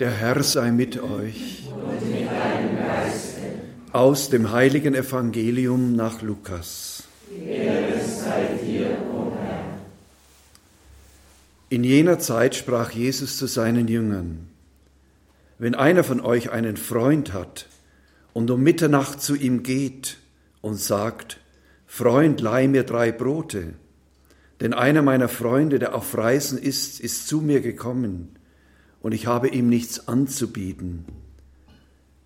Der 0.00 0.10
Herr 0.10 0.42
sei 0.42 0.72
mit 0.72 1.00
euch. 1.00 1.68
Mit. 2.10 2.28
Aus 3.92 4.28
dem 4.28 4.50
heiligen 4.50 4.92
Evangelium 4.92 5.94
nach 5.94 6.20
Lukas. 6.20 7.04
Dir, 7.30 8.98
o 9.12 9.32
Herr. 9.40 9.78
In 11.68 11.84
jener 11.84 12.18
Zeit 12.18 12.56
sprach 12.56 12.90
Jesus 12.90 13.36
zu 13.36 13.46
seinen 13.46 13.86
Jüngern, 13.86 14.48
wenn 15.60 15.76
einer 15.76 16.02
von 16.02 16.20
euch 16.20 16.50
einen 16.50 16.76
Freund 16.76 17.32
hat 17.32 17.68
und 18.32 18.50
um 18.50 18.64
Mitternacht 18.64 19.22
zu 19.22 19.36
ihm 19.36 19.62
geht 19.62 20.16
und 20.60 20.74
sagt, 20.74 21.38
Freund, 21.86 22.40
leih 22.40 22.66
mir 22.66 22.82
drei 22.82 23.12
Brote, 23.12 23.74
denn 24.60 24.74
einer 24.74 25.02
meiner 25.02 25.28
Freunde, 25.28 25.78
der 25.78 25.94
auf 25.94 26.18
Reisen 26.18 26.58
ist, 26.58 26.98
ist 26.98 27.28
zu 27.28 27.40
mir 27.40 27.60
gekommen, 27.60 28.34
und 29.04 29.12
ich 29.12 29.26
habe 29.26 29.48
ihm 29.48 29.68
nichts 29.68 30.08
anzubieten. 30.08 31.04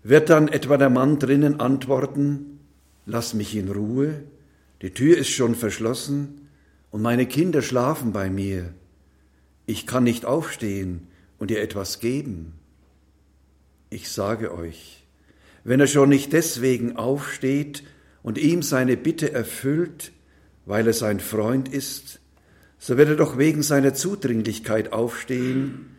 Wird 0.01 0.29
dann 0.29 0.47
etwa 0.47 0.77
der 0.77 0.89
Mann 0.89 1.19
drinnen 1.19 1.59
antworten, 1.59 2.61
lass 3.05 3.33
mich 3.33 3.53
in 3.57 3.69
Ruhe, 3.69 4.23
die 4.81 4.91
Tür 4.91 5.17
ist 5.17 5.27
schon 5.27 5.55
verschlossen 5.55 6.47
und 6.89 7.01
meine 7.01 7.25
Kinder 7.25 7.61
schlafen 7.61 8.13
bei 8.13 8.29
mir. 8.29 8.73
Ich 9.65 9.87
kann 9.87 10.05
nicht 10.05 10.23
aufstehen 10.23 11.07
und 11.37 11.51
ihr 11.51 11.61
etwas 11.61 11.99
geben. 11.99 12.53
Ich 13.89 14.07
sage 14.09 14.53
euch, 14.53 15.05
wenn 15.65 15.81
er 15.81 15.87
schon 15.87 16.07
nicht 16.07 16.31
deswegen 16.31 16.95
aufsteht 16.95 17.83
und 18.23 18.37
ihm 18.37 18.63
seine 18.63 18.95
Bitte 18.95 19.33
erfüllt, 19.33 20.13
weil 20.65 20.87
er 20.87 20.93
sein 20.93 21.19
Freund 21.19 21.67
ist, 21.67 22.21
so 22.77 22.95
wird 22.95 23.09
er 23.09 23.17
doch 23.17 23.37
wegen 23.37 23.63
seiner 23.63 23.93
Zudringlichkeit 23.93 24.93
aufstehen 24.93 25.97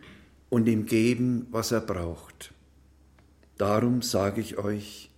und 0.51 0.67
ihm 0.67 0.85
geben, 0.85 1.47
was 1.49 1.71
er 1.71 1.79
braucht. 1.79 2.53
Darum 3.57 4.01
sage 4.01 4.41
ich 4.41 4.57
euch, 4.57 5.09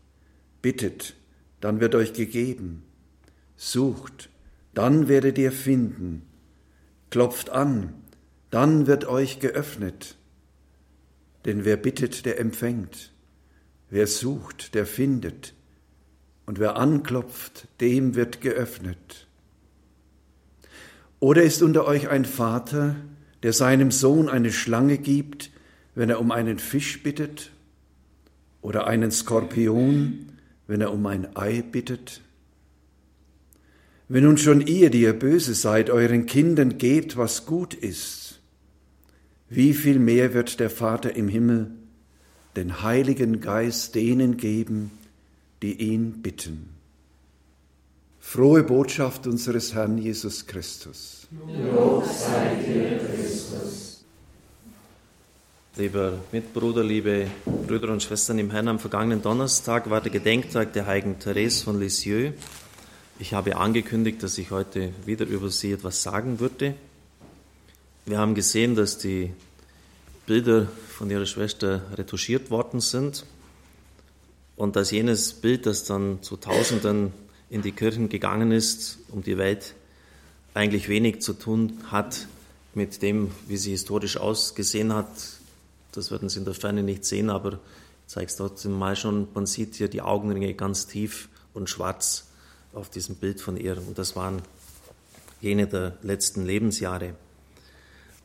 bittet, 0.61 1.15
dann 1.59 1.81
wird 1.81 1.95
euch 1.95 2.13
gegeben, 2.13 2.83
sucht, 3.55 4.29
dann 4.75 5.07
werdet 5.07 5.37
ihr 5.39 5.51
finden, 5.51 6.21
klopft 7.09 7.49
an, 7.49 7.95
dann 8.51 8.85
wird 8.85 9.05
euch 9.05 9.39
geöffnet. 9.39 10.17
Denn 11.45 11.65
wer 11.65 11.77
bittet, 11.77 12.25
der 12.25 12.39
empfängt, 12.39 13.11
wer 13.89 14.05
sucht, 14.05 14.75
der 14.75 14.85
findet, 14.85 15.55
und 16.45 16.59
wer 16.59 16.75
anklopft, 16.75 17.67
dem 17.81 18.13
wird 18.13 18.39
geöffnet. 18.41 19.27
Oder 21.19 21.41
ist 21.41 21.63
unter 21.63 21.85
euch 21.85 22.09
ein 22.09 22.25
Vater, 22.25 22.97
der 23.43 23.53
seinem 23.53 23.91
Sohn 23.91 24.29
eine 24.29 24.51
Schlange 24.51 24.97
gibt, 24.97 25.51
wenn 25.95 26.09
er 26.09 26.19
um 26.19 26.31
einen 26.31 26.57
Fisch 26.57 27.03
bittet, 27.03 27.51
oder 28.61 28.87
einen 28.87 29.11
Skorpion, 29.11 30.37
wenn 30.67 30.81
er 30.81 30.93
um 30.93 31.05
ein 31.05 31.35
Ei 31.35 31.61
bittet? 31.61 32.21
Wenn 34.07 34.23
nun 34.23 34.37
schon 34.37 34.61
ihr, 34.61 34.89
die 34.89 35.01
ihr 35.01 35.13
böse 35.13 35.53
seid, 35.53 35.89
euren 35.89 36.25
Kindern 36.25 36.77
gebt, 36.77 37.17
was 37.17 37.45
gut 37.45 37.73
ist, 37.73 38.39
wie 39.49 39.73
viel 39.73 39.99
mehr 39.99 40.33
wird 40.33 40.59
der 40.59 40.69
Vater 40.69 41.15
im 41.15 41.27
Himmel 41.27 41.71
den 42.55 42.81
Heiligen 42.81 43.41
Geist 43.41 43.95
denen 43.95 44.37
geben, 44.37 44.91
die 45.61 45.73
ihn 45.73 46.21
bitten? 46.21 46.72
Frohe 48.25 48.63
Botschaft 48.63 49.27
unseres 49.27 49.75
Herrn 49.75 49.99
Jesus 49.99 50.47
Christus. 50.47 51.27
Lob 51.45 52.03
sei 52.05 52.55
dir, 52.65 52.97
Christus. 52.97 54.03
Lieber 55.75 56.13
Mitbruder, 56.31 56.83
liebe 56.83 57.27
Brüder 57.67 57.89
und 57.89 58.01
Schwestern 58.01 58.39
im 58.39 58.49
Herrn, 58.49 58.69
am 58.69 58.79
vergangenen 58.79 59.21
Donnerstag 59.21 59.87
war 59.91 60.01
der 60.01 60.11
Gedenktag 60.11 60.73
der 60.73 60.87
heiligen 60.87 61.19
Therese 61.19 61.63
von 61.63 61.79
Lisieux. 61.79 62.33
Ich 63.19 63.35
habe 63.35 63.57
angekündigt, 63.57 64.23
dass 64.23 64.39
ich 64.39 64.49
heute 64.49 64.93
wieder 65.05 65.27
über 65.27 65.49
sie 65.51 65.73
etwas 65.73 66.01
sagen 66.01 66.39
würde. 66.39 66.73
Wir 68.07 68.17
haben 68.17 68.33
gesehen, 68.33 68.75
dass 68.75 68.97
die 68.97 69.31
Bilder 70.25 70.69
von 70.89 71.11
ihrer 71.11 71.27
Schwester 71.27 71.83
retuschiert 71.95 72.49
worden 72.49 72.79
sind 72.79 73.25
und 74.55 74.75
dass 74.75 74.89
jenes 74.89 75.33
Bild, 75.33 75.67
das 75.67 75.83
dann 75.83 76.23
zu 76.23 76.37
Tausenden 76.37 77.13
in 77.53 77.61
die 77.61 77.71
Kirchen 77.71 78.09
gegangen 78.09 78.51
ist, 78.51 78.97
um 79.09 79.21
die 79.21 79.37
Welt 79.37 79.75
eigentlich 80.55 80.89
wenig 80.89 81.21
zu 81.21 81.33
tun 81.33 81.77
hat 81.91 82.27
mit 82.73 83.03
dem, 83.03 83.29
wie 83.47 83.57
sie 83.57 83.69
historisch 83.69 84.17
ausgesehen 84.17 84.91
hat. 84.91 85.07
Das 85.91 86.09
werden 86.09 86.29
Sie 86.29 86.39
in 86.39 86.45
der 86.45 86.55
Ferne 86.55 86.81
nicht 86.81 87.05
sehen, 87.05 87.29
aber 87.29 87.53
ich 87.53 87.59
zeige 88.07 88.25
es 88.25 88.37
trotzdem 88.37 88.71
mal 88.71 88.95
schon. 88.95 89.27
Man 89.35 89.45
sieht 89.45 89.75
hier 89.75 89.87
die 89.87 90.01
Augenringe 90.01 90.55
ganz 90.55 90.87
tief 90.87 91.29
und 91.53 91.69
schwarz 91.69 92.25
auf 92.73 92.89
diesem 92.89 93.17
Bild 93.17 93.39
von 93.39 93.55
ihr. 93.55 93.77
Und 93.77 93.99
das 93.99 94.15
waren 94.15 94.41
jene 95.39 95.67
der 95.67 95.95
letzten 96.01 96.47
Lebensjahre. 96.47 97.13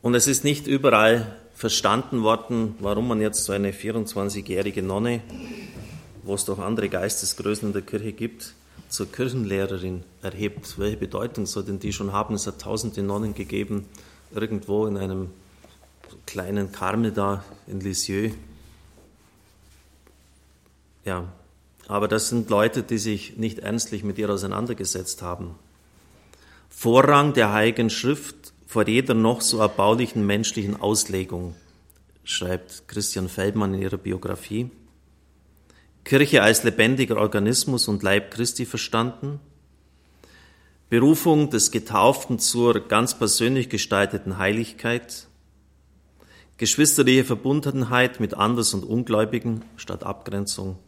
Und 0.01 0.15
es 0.15 0.25
ist 0.25 0.43
nicht 0.43 0.65
überall 0.65 1.35
verstanden 1.53 2.23
worden, 2.23 2.73
warum 2.79 3.07
man 3.07 3.21
jetzt 3.21 3.43
so 3.43 3.53
eine 3.53 3.73
24-jährige 3.73 4.81
Nonne, 4.81 5.21
wo 6.23 6.33
es 6.33 6.45
doch 6.45 6.57
andere 6.57 6.89
Geistesgrößen 6.89 7.67
in 7.67 7.73
der 7.73 7.83
Kirche 7.83 8.13
gibt, 8.13 8.55
zur 8.89 9.11
Kirchenlehrerin 9.11 10.03
erhebt. 10.21 10.77
Welche 10.77 10.97
Bedeutung 10.97 11.45
soll 11.45 11.63
denn 11.63 11.79
die 11.79 11.93
schon 11.93 12.11
haben? 12.11 12.35
Es 12.35 12.47
hat 12.47 12.59
tausende 12.61 13.01
Nonnen 13.03 13.33
gegeben, 13.33 13.85
irgendwo 14.33 14.85
in 14.85 14.97
einem 14.97 15.29
kleinen 16.25 16.71
Karmel 16.71 17.11
da 17.11 17.43
in 17.67 17.79
Lisieux. 17.79 18.33
Ja, 21.05 21.27
aber 21.87 22.07
das 22.07 22.29
sind 22.29 22.49
Leute, 22.49 22.83
die 22.83 22.97
sich 22.97 23.37
nicht 23.37 23.59
ernstlich 23.59 24.03
mit 24.03 24.17
ihr 24.17 24.29
auseinandergesetzt 24.29 25.21
haben. 25.21 25.55
Vorrang 26.69 27.33
der 27.33 27.51
Heiligen 27.51 27.89
Schrift 27.89 28.53
vor 28.67 28.87
jeder 28.87 29.15
noch 29.15 29.41
so 29.41 29.59
erbaulichen 29.59 30.25
menschlichen 30.25 30.79
Auslegung, 30.79 31.55
schreibt 32.23 32.87
Christian 32.87 33.27
Feldmann 33.27 33.73
in 33.73 33.81
ihrer 33.81 33.97
Biografie. 33.97 34.69
Kirche 36.09 36.41
als 36.41 36.63
lebendiger 36.63 37.17
Organismus 37.17 37.87
und 37.87 38.01
Leib 38.01 38.31
Christi 38.31 38.65
verstanden, 38.65 39.39
Berufung 40.89 41.51
des 41.51 41.69
Getauften 41.69 42.39
zur 42.39 42.87
ganz 42.87 43.13
persönlich 43.13 43.69
gestalteten 43.69 44.39
Heiligkeit, 44.39 45.27
geschwisterliche 46.57 47.25
Verbundenheit 47.25 48.19
mit 48.19 48.33
Anders- 48.33 48.73
und 48.73 48.85
Ungläubigen 48.85 49.63
statt 49.77 50.03
Abgrenzung 50.03 50.79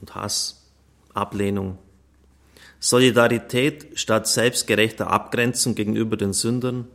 und 0.00 0.14
Hass, 0.14 0.70
Ablehnung, 1.12 1.76
Solidarität 2.80 3.88
statt 4.00 4.26
selbstgerechter 4.26 5.08
Abgrenzung 5.08 5.74
gegenüber 5.74 6.16
den 6.16 6.32
Sündern, 6.32 6.88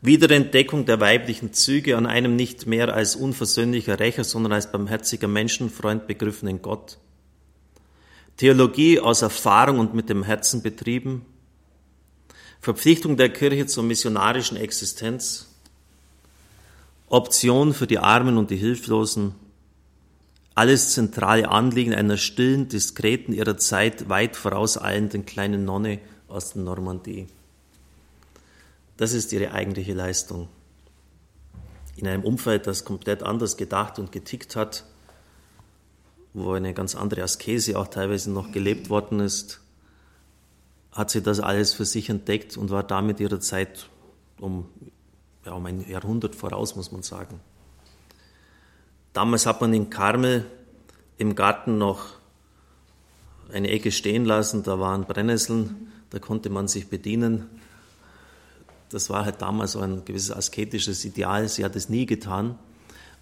Wiederentdeckung 0.00 0.86
der 0.86 1.00
weiblichen 1.00 1.52
Züge 1.52 1.96
an 1.96 2.06
einem 2.06 2.36
nicht 2.36 2.66
mehr 2.66 2.94
als 2.94 3.16
unversöhnlicher 3.16 3.98
Rächer, 3.98 4.22
sondern 4.22 4.52
als 4.52 4.70
barmherziger 4.70 5.26
Menschenfreund 5.26 6.06
begriffenen 6.06 6.62
Gott. 6.62 6.98
Theologie 8.36 9.00
aus 9.00 9.22
Erfahrung 9.22 9.80
und 9.80 9.94
mit 9.94 10.08
dem 10.08 10.22
Herzen 10.22 10.62
betrieben. 10.62 11.26
Verpflichtung 12.60 13.16
der 13.16 13.30
Kirche 13.30 13.66
zur 13.66 13.82
missionarischen 13.82 14.56
Existenz. 14.56 15.48
Option 17.08 17.74
für 17.74 17.88
die 17.88 17.98
Armen 17.98 18.38
und 18.38 18.50
die 18.50 18.56
Hilflosen. 18.56 19.34
Alles 20.54 20.92
zentrale 20.92 21.48
Anliegen 21.48 21.94
einer 21.94 22.16
stillen, 22.16 22.68
diskreten, 22.68 23.32
ihrer 23.32 23.56
Zeit 23.56 24.08
weit 24.08 24.36
vorauseilenden 24.36 25.26
kleinen 25.26 25.64
Nonne 25.64 25.98
aus 26.28 26.52
der 26.52 26.62
Normandie. 26.62 27.26
Das 28.98 29.12
ist 29.12 29.32
ihre 29.32 29.52
eigentliche 29.52 29.94
Leistung. 29.94 30.48
In 31.96 32.06
einem 32.08 32.24
Umfeld, 32.24 32.66
das 32.66 32.84
komplett 32.84 33.22
anders 33.22 33.56
gedacht 33.56 33.98
und 34.00 34.10
getickt 34.10 34.56
hat, 34.56 34.84
wo 36.34 36.52
eine 36.52 36.74
ganz 36.74 36.96
andere 36.96 37.22
Askese 37.22 37.78
auch 37.78 37.86
teilweise 37.86 38.30
noch 38.32 38.50
gelebt 38.50 38.90
worden 38.90 39.20
ist, 39.20 39.60
hat 40.90 41.10
sie 41.10 41.22
das 41.22 41.38
alles 41.38 41.72
für 41.72 41.84
sich 41.84 42.10
entdeckt 42.10 42.56
und 42.56 42.70
war 42.70 42.82
damit 42.82 43.20
ihrer 43.20 43.38
Zeit 43.38 43.88
um, 44.40 44.68
ja, 45.46 45.52
um 45.52 45.64
ein 45.64 45.88
Jahrhundert 45.88 46.34
voraus, 46.34 46.74
muss 46.74 46.90
man 46.90 47.04
sagen. 47.04 47.40
Damals 49.12 49.46
hat 49.46 49.60
man 49.60 49.72
in 49.74 49.90
Karmel 49.90 50.44
im 51.18 51.36
Garten 51.36 51.78
noch 51.78 52.16
eine 53.52 53.70
Ecke 53.70 53.92
stehen 53.92 54.24
lassen, 54.24 54.64
da 54.64 54.80
waren 54.80 55.04
Brennnesseln, 55.04 55.92
da 56.10 56.18
konnte 56.18 56.50
man 56.50 56.66
sich 56.66 56.88
bedienen 56.88 57.48
das 58.90 59.10
war 59.10 59.24
halt 59.24 59.42
damals 59.42 59.72
so 59.72 59.80
ein 59.80 60.04
gewisses 60.04 60.30
asketisches 60.30 61.04
Ideal. 61.04 61.48
Sie 61.48 61.64
hat 61.64 61.76
es 61.76 61.88
nie 61.88 62.06
getan, 62.06 62.58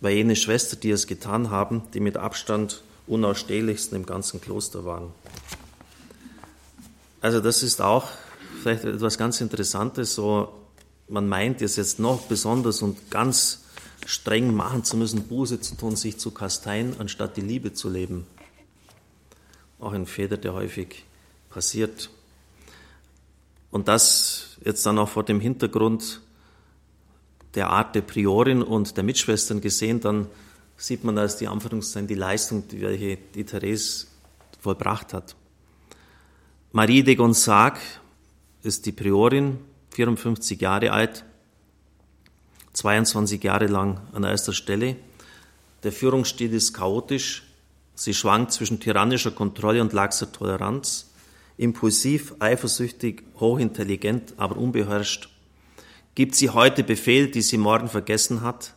weil 0.00 0.14
jene 0.14 0.36
Schwester, 0.36 0.76
die 0.76 0.90
es 0.90 1.06
getan 1.06 1.50
haben, 1.50 1.82
die 1.94 2.00
mit 2.00 2.16
Abstand 2.16 2.82
unausstehlichsten 3.06 3.96
im 3.96 4.06
ganzen 4.06 4.40
Kloster 4.40 4.84
waren. 4.84 5.12
Also 7.20 7.40
das 7.40 7.62
ist 7.62 7.80
auch 7.80 8.08
vielleicht 8.62 8.84
etwas 8.84 9.18
ganz 9.18 9.40
Interessantes. 9.40 10.14
So, 10.14 10.52
man 11.08 11.28
meint 11.28 11.62
es 11.62 11.76
jetzt 11.76 11.98
noch 11.98 12.22
besonders 12.22 12.82
und 12.82 13.10
ganz 13.10 13.64
streng 14.04 14.54
machen 14.54 14.84
zu 14.84 14.96
müssen, 14.96 15.24
Buße 15.24 15.60
zu 15.60 15.76
tun, 15.76 15.96
sich 15.96 16.18
zu 16.18 16.30
kasteien, 16.30 16.94
anstatt 16.98 17.36
die 17.36 17.42
Liebe 17.42 17.72
zu 17.72 17.88
leben. 17.88 18.26
Auch 19.80 19.92
ein 19.92 20.06
Fehler, 20.06 20.36
der 20.36 20.54
häufig 20.54 21.04
passiert. 21.50 22.10
Und 23.76 23.88
das 23.88 24.56
jetzt 24.64 24.86
dann 24.86 24.98
auch 24.98 25.10
vor 25.10 25.22
dem 25.22 25.38
Hintergrund 25.38 26.22
der 27.54 27.68
Art 27.68 27.94
der 27.94 28.00
Priorin 28.00 28.62
und 28.62 28.96
der 28.96 29.04
Mitschwestern 29.04 29.60
gesehen, 29.60 30.00
dann 30.00 30.28
sieht 30.78 31.04
man 31.04 31.18
als 31.18 31.36
die 31.36 31.46
Anführungszeichen 31.46 32.08
die 32.08 32.14
Leistung, 32.14 32.64
welche 32.70 33.18
die 33.34 33.44
Therese 33.44 34.06
vollbracht 34.62 35.12
hat. 35.12 35.36
Marie 36.72 37.02
de 37.02 37.16
Gonzague 37.16 37.82
ist 38.62 38.86
die 38.86 38.92
Priorin, 38.92 39.58
54 39.90 40.58
Jahre 40.58 40.90
alt, 40.92 41.26
22 42.72 43.44
Jahre 43.44 43.66
lang 43.66 44.00
an 44.14 44.24
erster 44.24 44.54
Stelle. 44.54 44.96
Der 45.82 45.92
Führungsstil 45.92 46.54
ist 46.54 46.72
chaotisch. 46.72 47.42
Sie 47.94 48.14
schwankt 48.14 48.52
zwischen 48.52 48.80
tyrannischer 48.80 49.32
Kontrolle 49.32 49.82
und 49.82 49.92
laxer 49.92 50.32
Toleranz, 50.32 51.10
impulsiv, 51.56 52.34
eifersüchtig, 52.38 53.22
hochintelligent, 53.40 54.34
aber 54.36 54.56
unbeherrscht. 54.56 55.28
Gibt 56.14 56.34
sie 56.34 56.50
heute 56.50 56.82
Befehl, 56.82 57.30
die 57.30 57.42
sie 57.42 57.58
morgen 57.58 57.88
vergessen 57.88 58.40
hat? 58.42 58.74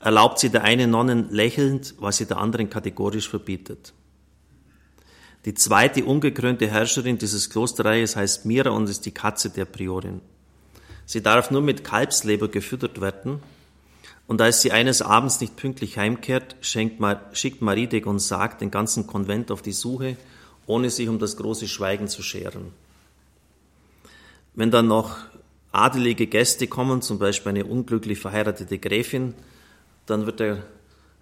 Erlaubt 0.00 0.38
sie 0.40 0.50
der 0.50 0.64
einen 0.64 0.90
Nonnen 0.90 1.30
lächelnd, 1.30 1.94
was 1.98 2.16
sie 2.16 2.26
der 2.26 2.38
anderen 2.38 2.68
kategorisch 2.70 3.28
verbietet? 3.28 3.92
Die 5.44 5.54
zweite 5.54 6.04
ungekrönte 6.04 6.68
Herrscherin 6.68 7.18
dieses 7.18 7.50
Klosterreiches 7.50 8.14
heißt 8.14 8.46
Mira 8.46 8.70
und 8.70 8.88
ist 8.88 9.06
die 9.06 9.12
Katze 9.12 9.50
der 9.50 9.64
Priorin. 9.64 10.20
Sie 11.04 11.22
darf 11.22 11.50
nur 11.50 11.62
mit 11.62 11.82
Kalbsleber 11.82 12.48
gefüttert 12.48 13.00
werden. 13.00 13.40
Und 14.28 14.40
als 14.40 14.62
sie 14.62 14.70
eines 14.70 15.02
Abends 15.02 15.40
nicht 15.40 15.56
pünktlich 15.56 15.98
heimkehrt, 15.98 16.56
schickt 16.60 17.00
Marie 17.60 17.88
de 17.88 18.00
Gonzague 18.00 18.58
den 18.58 18.70
ganzen 18.70 19.06
Konvent 19.08 19.50
auf 19.50 19.62
die 19.62 19.72
Suche, 19.72 20.16
ohne 20.72 20.88
sich 20.88 21.08
um 21.08 21.18
das 21.18 21.36
große 21.36 21.68
Schweigen 21.68 22.08
zu 22.08 22.22
scheren. 22.22 22.72
Wenn 24.54 24.70
dann 24.70 24.88
noch 24.88 25.16
adelige 25.70 26.26
Gäste 26.26 26.66
kommen, 26.66 27.02
zum 27.02 27.18
Beispiel 27.18 27.50
eine 27.50 27.66
unglücklich 27.66 28.18
verheiratete 28.18 28.78
Gräfin, 28.78 29.34
dann 30.06 30.24
wird 30.24 30.40
der 30.40 30.62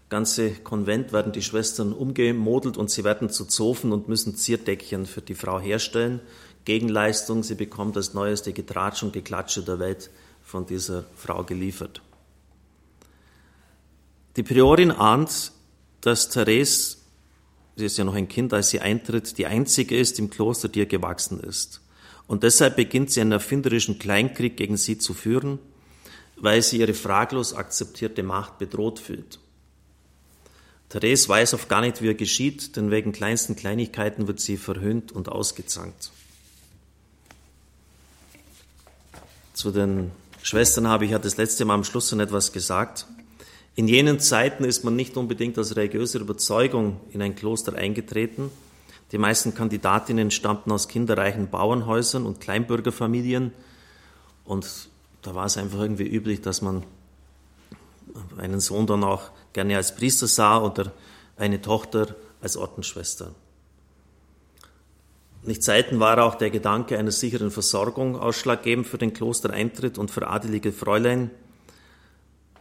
ganze 0.08 0.52
Konvent, 0.52 1.12
werden 1.12 1.32
die 1.32 1.42
Schwestern 1.42 1.92
umgemodelt 1.92 2.76
und 2.76 2.90
sie 2.90 3.02
werden 3.02 3.28
zu 3.28 3.44
Zofen 3.44 3.92
und 3.92 4.08
müssen 4.08 4.36
Zierdeckchen 4.36 5.06
für 5.06 5.20
die 5.20 5.34
Frau 5.34 5.58
herstellen. 5.58 6.20
Gegenleistung, 6.64 7.42
sie 7.42 7.56
bekommt 7.56 7.96
das 7.96 8.14
neueste 8.14 8.52
Getratsch 8.52 9.02
und 9.02 9.12
Geklatsche 9.12 9.62
der 9.62 9.80
Welt 9.80 10.10
von 10.44 10.64
dieser 10.66 11.04
Frau 11.16 11.42
geliefert. 11.42 12.02
Die 14.36 14.44
Priorin 14.44 14.92
ahnt, 14.92 15.52
dass 16.02 16.28
Therese, 16.28 16.99
sie 17.76 17.86
ist 17.86 17.98
ja 17.98 18.04
noch 18.04 18.14
ein 18.14 18.28
Kind, 18.28 18.52
als 18.52 18.70
sie 18.70 18.80
eintritt, 18.80 19.38
die 19.38 19.46
einzige 19.46 19.98
ist 19.98 20.18
im 20.18 20.30
Kloster, 20.30 20.68
die 20.68 20.80
ihr 20.80 20.86
gewachsen 20.86 21.40
ist. 21.40 21.80
Und 22.26 22.42
deshalb 22.42 22.76
beginnt 22.76 23.10
sie 23.10 23.20
einen 23.20 23.32
erfinderischen 23.32 23.98
Kleinkrieg 23.98 24.56
gegen 24.56 24.76
sie 24.76 24.98
zu 24.98 25.14
führen, 25.14 25.58
weil 26.36 26.62
sie 26.62 26.78
ihre 26.78 26.94
fraglos 26.94 27.54
akzeptierte 27.54 28.22
Macht 28.22 28.58
bedroht 28.58 28.98
fühlt. 28.98 29.38
Therese 30.90 31.28
weiß 31.28 31.54
oft 31.54 31.68
gar 31.68 31.80
nicht, 31.80 32.02
wie 32.02 32.08
er 32.08 32.14
geschieht, 32.14 32.76
denn 32.76 32.90
wegen 32.90 33.12
kleinsten 33.12 33.56
Kleinigkeiten 33.56 34.26
wird 34.26 34.40
sie 34.40 34.56
verhöhnt 34.56 35.12
und 35.12 35.28
ausgezankt. 35.28 36.10
Zu 39.54 39.70
den 39.70 40.10
Schwestern 40.42 40.88
habe 40.88 41.04
ich 41.04 41.12
ja 41.12 41.18
das 41.18 41.36
letzte 41.36 41.64
Mal 41.64 41.74
am 41.74 41.84
Schluss 41.84 42.10
schon 42.10 42.20
etwas 42.20 42.52
gesagt. 42.52 43.06
In 43.80 43.88
jenen 43.88 44.20
Zeiten 44.20 44.64
ist 44.64 44.84
man 44.84 44.94
nicht 44.94 45.16
unbedingt 45.16 45.58
aus 45.58 45.74
religiöser 45.74 46.20
Überzeugung 46.20 47.00
in 47.12 47.22
ein 47.22 47.34
Kloster 47.34 47.74
eingetreten. 47.74 48.50
Die 49.10 49.16
meisten 49.16 49.54
Kandidatinnen 49.54 50.30
stammten 50.30 50.70
aus 50.70 50.86
kinderreichen 50.86 51.48
Bauernhäusern 51.48 52.26
und 52.26 52.42
Kleinbürgerfamilien. 52.42 53.52
Und 54.44 54.90
da 55.22 55.34
war 55.34 55.46
es 55.46 55.56
einfach 55.56 55.80
irgendwie 55.80 56.06
üblich, 56.06 56.42
dass 56.42 56.60
man 56.60 56.82
einen 58.36 58.60
Sohn 58.60 58.86
dann 58.86 59.02
auch 59.02 59.30
gerne 59.54 59.78
als 59.78 59.96
Priester 59.96 60.26
sah 60.26 60.60
oder 60.60 60.92
eine 61.38 61.62
Tochter 61.62 62.16
als 62.42 62.58
Ordensschwester. 62.58 63.34
Nicht 65.42 65.62
selten 65.62 66.00
war 66.00 66.22
auch 66.22 66.34
der 66.34 66.50
Gedanke 66.50 66.98
einer 66.98 67.12
sicheren 67.12 67.50
Versorgung 67.50 68.14
ausschlaggebend 68.14 68.86
für 68.86 68.98
den 68.98 69.14
Klostereintritt 69.14 69.96
und 69.96 70.10
für 70.10 70.26
adelige 70.26 70.70
Fräulein 70.70 71.30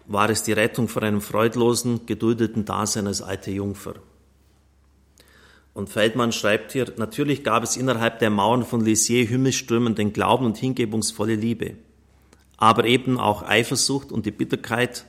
war 0.09 0.29
es 0.31 0.41
die 0.41 0.53
Rettung 0.53 0.87
vor 0.87 1.03
einem 1.03 1.21
freudlosen, 1.21 2.07
geduldeten 2.07 2.65
Dasein 2.65 3.05
als 3.05 3.21
alte 3.21 3.51
Jungfer. 3.51 3.93
Und 5.75 5.89
Feldmann 5.89 6.31
schreibt 6.31 6.71
hier, 6.73 6.91
natürlich 6.97 7.43
gab 7.43 7.63
es 7.63 7.77
innerhalb 7.77 8.17
der 8.17 8.31
Mauern 8.31 8.65
von 8.65 8.83
Lisieux 8.83 9.29
himmelstürmenden 9.29 10.11
Glauben 10.11 10.47
und 10.47 10.57
hingebungsvolle 10.57 11.35
Liebe, 11.35 11.75
aber 12.57 12.85
eben 12.85 13.19
auch 13.19 13.43
Eifersucht 13.43 14.11
und 14.11 14.25
die 14.25 14.31
Bitterkeit 14.31 15.05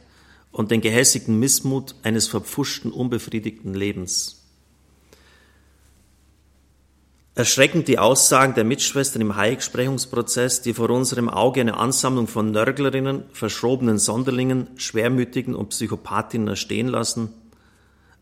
und 0.53 0.71
den 0.71 0.83
gehässigen 0.83 1.39
Missmut 1.39 1.95
eines 2.03 2.29
verpfuschten, 2.29 2.93
unbefriedigten 2.93 3.73
Lebens. 3.73 4.40
Erschreckend 7.41 7.89
die 7.89 7.99
Aussagen 7.99 8.53
der 8.53 8.65
Mitschwestern 8.65 9.23
im 9.23 9.35
Heiligsprechungsprozess, 9.35 10.61
die 10.61 10.75
vor 10.75 10.91
unserem 10.91 11.31
Auge 11.31 11.63
eine 11.63 11.79
Ansammlung 11.79 12.27
von 12.27 12.51
Nörglerinnen, 12.51 13.23
verschrobenen 13.33 13.99
Sonderlingen, 13.99 14.69
Schwermütigen 14.77 15.55
und 15.55 15.71
Psychopathinnen 15.71 16.49
erstehen 16.49 16.87
lassen, 16.87 17.33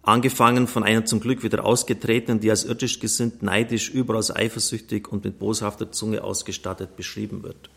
angefangen 0.03 0.69
von 0.69 0.85
einer 0.85 1.05
zum 1.05 1.19
Glück 1.19 1.43
wieder 1.43 1.65
ausgetretenen, 1.65 2.39
die 2.39 2.49
als 2.49 2.63
irdisch 2.63 3.01
gesinnt, 3.01 3.43
neidisch, 3.43 3.91
überaus 3.91 4.31
eifersüchtig 4.31 5.09
und 5.09 5.25
mit 5.25 5.41
boshafter 5.41 5.91
Zunge 5.91 6.23
ausgestattet 6.23 6.95
beschrieben 6.95 7.43
wird. 7.43 7.71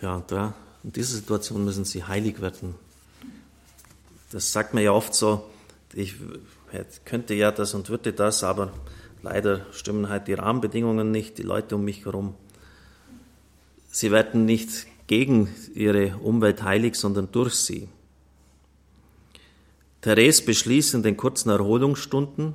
Ja, 0.00 0.22
da, 0.28 0.54
in 0.84 0.92
dieser 0.92 1.16
Situation 1.16 1.64
müssen 1.64 1.84
sie 1.84 2.04
heilig 2.04 2.40
werden. 2.40 2.76
Das 4.30 4.52
sagt 4.52 4.74
man 4.74 4.84
ja 4.84 4.92
oft 4.92 5.12
so, 5.12 5.42
ich 5.94 6.14
könnte 7.04 7.34
ja 7.34 7.50
das 7.50 7.74
und 7.74 7.88
würde 7.88 8.12
das, 8.12 8.44
aber 8.44 8.72
leider 9.22 9.66
stimmen 9.72 10.08
halt 10.08 10.28
die 10.28 10.34
Rahmenbedingungen 10.34 11.10
nicht, 11.10 11.38
die 11.38 11.42
Leute 11.42 11.76
um 11.76 11.84
mich 11.84 12.04
herum. 12.04 12.34
Sie 13.90 14.10
werden 14.10 14.44
nicht 14.44 14.86
gegen 15.06 15.48
ihre 15.74 16.18
Umwelt 16.18 16.62
heilig, 16.62 16.94
sondern 16.96 17.32
durch 17.32 17.54
sie. 17.54 17.88
Therese 20.02 20.44
beschließt 20.44 20.94
in 20.94 21.02
den 21.02 21.16
kurzen 21.16 21.50
Erholungsstunden, 21.50 22.54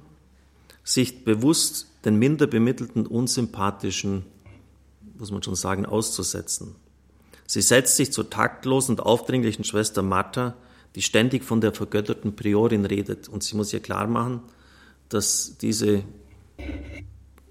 sich 0.84 1.26
bewusst 1.26 1.88
den 2.06 2.18
minder 2.18 2.48
bemittelten, 2.48 3.06
unsympathischen, 3.06 4.26
muss 5.18 5.32
man 5.32 5.44
schon 5.44 5.56
sagen, 5.56 5.86
auszusetzen. 5.86 6.76
Sie 7.46 7.62
setzt 7.62 7.98
sich 7.98 8.12
zur 8.12 8.30
taktlosen 8.30 8.96
und 8.96 9.02
aufdringlichen 9.02 9.64
Schwester 9.64 10.02
Martha 10.02 10.56
die 10.96 11.02
ständig 11.02 11.44
von 11.44 11.62
der 11.62 11.74
vergötterten 11.74 12.36
Priorin 12.36 12.86
redet. 12.86 13.28
Und 13.30 13.44
sie 13.44 13.56
muss 13.56 13.74
ihr 13.74 13.80
klar 13.80 14.08
machen, 14.08 14.42
dass 15.10 15.58
diese 15.60 16.04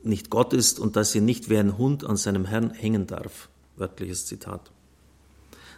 nicht 0.02 0.30
Gott 0.30 0.52
ist 0.52 0.80
und 0.80 0.96
dass 0.96 1.12
sie 1.12 1.20
nicht 1.20 1.48
wie 1.48 1.58
ein 1.58 1.78
Hund 1.78 2.04
an 2.04 2.16
seinem 2.16 2.44
Herrn 2.44 2.70
hängen 2.70 3.06
darf. 3.06 3.48
Wörtliches 3.76 4.26
Zitat. 4.26 4.70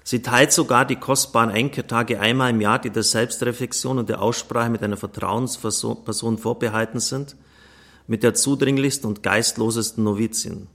Sie 0.02 0.20
teilt 0.20 0.52
sogar 0.52 0.84
die 0.84 0.96
kostbaren 0.96 1.50
Einkehrtage 1.50 2.20
einmal 2.20 2.50
im 2.50 2.60
Jahr, 2.60 2.78
die 2.78 2.90
der 2.90 3.02
Selbstreflexion 3.02 3.98
und 3.98 4.10
der 4.10 4.20
Aussprache 4.20 4.68
mit 4.68 4.82
einer 4.82 4.98
Vertrauensperson 4.98 6.38
vorbehalten 6.38 7.00
sind, 7.00 7.36
mit 8.06 8.22
der 8.22 8.34
zudringlichsten 8.34 9.08
und 9.08 9.22
geistlosesten 9.22 10.04
Novizien. 10.04 10.66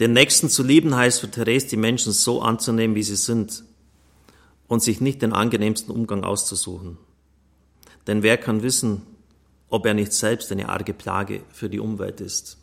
Den 0.00 0.12
Nächsten 0.14 0.48
zu 0.48 0.62
lieben 0.62 0.94
heißt 0.94 1.20
für 1.20 1.30
Therese, 1.30 1.66
die 1.66 1.76
Menschen 1.76 2.12
so 2.12 2.40
anzunehmen, 2.40 2.96
wie 2.96 3.02
sie 3.02 3.16
sind, 3.16 3.64
und 4.68 4.82
sich 4.82 5.00
nicht 5.00 5.22
den 5.22 5.32
angenehmsten 5.32 5.94
Umgang 5.94 6.22
auszusuchen. 6.22 6.98
Denn 8.06 8.22
wer 8.22 8.38
kann 8.38 8.62
wissen, 8.62 9.02
ob 9.68 9.84
er 9.86 9.94
nicht 9.94 10.12
selbst 10.12 10.52
eine 10.52 10.68
arge 10.68 10.94
Plage 10.94 11.42
für 11.50 11.68
die 11.68 11.80
Umwelt 11.80 12.20
ist? 12.20 12.58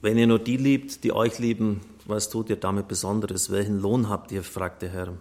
Wenn 0.00 0.18
ihr 0.18 0.26
nur 0.26 0.40
die 0.40 0.56
liebt, 0.56 1.04
die 1.04 1.12
euch 1.12 1.38
lieben, 1.38 1.80
was 2.06 2.28
tut 2.28 2.50
ihr 2.50 2.56
damit 2.56 2.88
Besonderes? 2.88 3.50
Welchen 3.50 3.80
Lohn 3.80 4.08
habt 4.08 4.32
ihr? 4.32 4.42
fragt 4.42 4.82
der 4.82 4.88
Herr. 4.88 5.14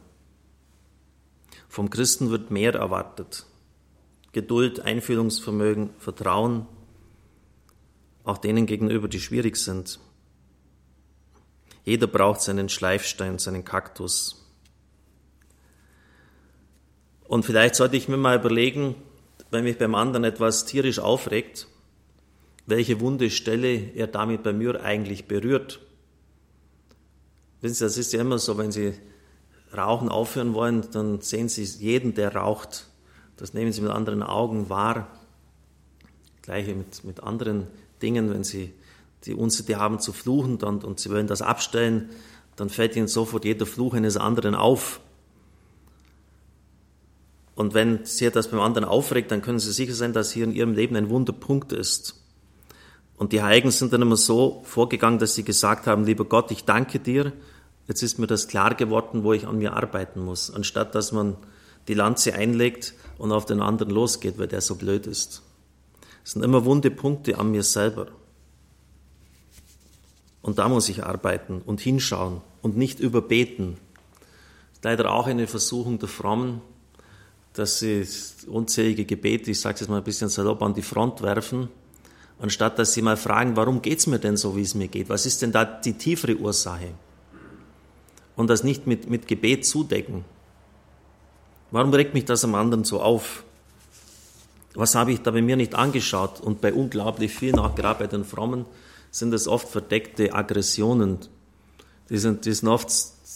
Vom 1.69 1.91
Christen 1.91 2.31
wird 2.31 2.49
mehr 2.49 2.73
erwartet. 2.73 3.45
Geduld, 4.31 4.79
Einfühlungsvermögen, 4.79 5.91
Vertrauen, 5.99 6.65
auch 8.23 8.37
denen 8.37 8.65
gegenüber, 8.65 9.07
die 9.07 9.19
schwierig 9.19 9.57
sind. 9.57 9.99
Jeder 11.83 12.07
braucht 12.07 12.41
seinen 12.41 12.69
Schleifstein, 12.69 13.39
seinen 13.39 13.65
Kaktus. 13.65 14.37
Und 17.23 17.43
vielleicht 17.45 17.75
sollte 17.75 17.97
ich 17.97 18.07
mir 18.07 18.17
mal 18.17 18.37
überlegen, 18.37 18.95
wenn 19.51 19.63
mich 19.63 19.77
beim 19.77 19.95
anderen 19.95 20.23
etwas 20.23 20.65
tierisch 20.65 20.99
aufregt, 20.99 21.67
welche 22.65 22.99
wunde 22.99 23.29
Stelle 23.29 23.91
er 23.95 24.07
damit 24.07 24.43
bei 24.43 24.53
mir 24.53 24.83
eigentlich 24.83 25.25
berührt. 25.25 25.79
Wissen 27.61 27.75
Sie, 27.75 27.83
das 27.83 27.97
ist 27.97 28.13
ja 28.13 28.21
immer 28.21 28.37
so, 28.37 28.57
wenn 28.57 28.71
Sie 28.71 28.93
Rauchen 29.75 30.09
aufhören 30.09 30.53
wollen, 30.53 30.89
dann 30.91 31.21
sehen 31.21 31.47
Sie 31.47 31.63
jeden, 31.63 32.13
der 32.13 32.35
raucht. 32.35 32.87
Das 33.37 33.53
nehmen 33.53 33.71
Sie 33.71 33.81
mit 33.81 33.91
anderen 33.91 34.23
Augen 34.23 34.69
wahr. 34.69 35.07
Gleiche 36.41 36.75
mit, 36.75 37.03
mit 37.03 37.23
anderen 37.23 37.67
Dingen, 38.01 38.29
wenn 38.29 38.43
Sie 38.43 38.73
die 39.25 39.35
Unsitte 39.35 39.77
haben 39.77 39.99
zu 39.99 40.13
fluchen 40.13 40.57
und, 40.57 40.83
und 40.83 40.99
Sie 40.99 41.09
wollen 41.09 41.27
das 41.27 41.41
abstellen, 41.41 42.09
dann 42.55 42.69
fällt 42.69 42.95
Ihnen 42.95 43.07
sofort 43.07 43.45
jeder 43.45 43.65
Fluch 43.65 43.93
eines 43.93 44.17
anderen 44.17 44.55
auf. 44.55 44.99
Und 47.55 47.73
wenn 47.73 48.05
Sie 48.05 48.29
das 48.31 48.49
beim 48.49 48.59
anderen 48.59 48.85
aufregt, 48.85 49.31
dann 49.31 49.41
können 49.41 49.59
Sie 49.59 49.71
sicher 49.71 49.93
sein, 49.93 50.13
dass 50.13 50.31
hier 50.31 50.45
in 50.45 50.53
Ihrem 50.53 50.73
Leben 50.73 50.95
ein 50.95 51.09
Wunderpunkt 51.09 51.71
ist. 51.71 52.21
Und 53.21 53.33
die 53.33 53.43
Heiligen 53.43 53.69
sind 53.69 53.93
dann 53.93 54.01
immer 54.01 54.17
so 54.17 54.63
vorgegangen, 54.63 55.19
dass 55.19 55.35
sie 55.35 55.43
gesagt 55.43 55.85
haben, 55.85 56.05
lieber 56.05 56.25
Gott, 56.25 56.49
ich 56.49 56.65
danke 56.65 56.97
dir, 56.97 57.33
jetzt 57.87 58.01
ist 58.01 58.17
mir 58.17 58.25
das 58.25 58.47
klar 58.47 58.73
geworden, 58.73 59.23
wo 59.23 59.31
ich 59.31 59.45
an 59.45 59.59
mir 59.59 59.73
arbeiten 59.73 60.25
muss, 60.25 60.51
anstatt 60.51 60.95
dass 60.95 61.11
man 61.11 61.37
die 61.87 61.93
Lanze 61.93 62.33
einlegt 62.33 62.95
und 63.19 63.31
auf 63.31 63.45
den 63.45 63.61
anderen 63.61 63.91
losgeht, 63.91 64.39
weil 64.39 64.47
der 64.47 64.61
so 64.61 64.73
blöd 64.73 65.05
ist. 65.05 65.43
Es 66.23 66.31
sind 66.31 66.41
immer 66.41 66.65
wunde 66.65 66.89
Punkte 66.89 67.37
an 67.37 67.51
mir 67.51 67.61
selber. 67.61 68.07
Und 70.41 70.57
da 70.59 70.67
muss 70.67 70.89
ich 70.89 71.03
arbeiten 71.03 71.61
und 71.65 71.81
hinschauen 71.81 72.41
und 72.61 72.77
nicht 72.77 72.99
überbeten. 72.99 73.77
Leider 74.83 75.11
auch 75.11 75.27
eine 75.27 75.47
Versuchung 75.47 75.99
der 75.99 76.09
Frommen, 76.09 76.61
dass 77.53 77.79
sie 77.79 78.07
unzählige 78.47 79.05
Gebete, 79.05 79.51
ich 79.51 79.59
sage 79.59 79.75
es 79.75 79.81
jetzt 79.81 79.89
mal 79.89 79.97
ein 79.97 80.03
bisschen 80.03 80.29
salopp, 80.29 80.61
an 80.61 80.73
die 80.73 80.81
Front 80.81 81.21
werfen, 81.21 81.69
anstatt 82.39 82.79
dass 82.79 82.93
sie 82.93 83.01
mal 83.01 83.17
fragen, 83.17 83.55
warum 83.55 83.81
geht 83.81 83.99
es 83.99 84.07
mir 84.07 84.19
denn 84.19 84.37
so, 84.37 84.55
wie 84.55 84.61
es 84.61 84.73
mir 84.73 84.87
geht? 84.87 85.09
Was 85.09 85.25
ist 85.25 85.41
denn 85.41 85.51
da 85.51 85.65
die 85.65 85.93
tiefere 85.93 86.35
Ursache? 86.35 86.89
Und 88.35 88.49
das 88.49 88.63
nicht 88.63 88.87
mit, 88.87 89.09
mit 89.09 89.27
Gebet 89.27 89.65
zudecken. 89.65 90.25
Warum 91.69 91.93
regt 91.93 92.13
mich 92.13 92.25
das 92.25 92.43
am 92.43 92.55
anderen 92.55 92.83
so 92.83 93.01
auf? 93.01 93.43
Was 94.73 94.95
habe 94.95 95.11
ich 95.11 95.21
da 95.21 95.31
bei 95.31 95.41
mir 95.41 95.57
nicht 95.57 95.75
angeschaut? 95.75 96.39
Und 96.39 96.61
bei 96.61 96.73
unglaublich 96.73 97.33
vielen, 97.33 97.59
auch 97.59 97.75
gerade 97.75 97.99
bei 97.99 98.07
den 98.07 98.23
Frommen, 98.23 98.65
sind 99.11 99.33
es 99.33 99.47
oft 99.47 99.67
verdeckte 99.67 100.33
Aggressionen. 100.33 101.19
Die 102.09 102.17
sind, 102.17 102.45
die 102.45 102.53
sind 102.53 102.69
oft 102.69 102.89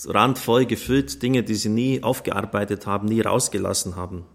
randvoll 0.08 0.65
gefüllt, 0.65 1.22
Dinge, 1.22 1.44
die 1.44 1.55
sie 1.55 1.70
nie 1.70 2.01
aufgearbeitet 2.01 2.86
haben, 2.86 3.08
nie 3.08 3.22
rausgelassen 3.22 3.96
haben. 3.96 4.25